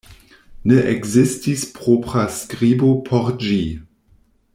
[0.69, 3.61] Ne ekzistis propra skribo por ĝi.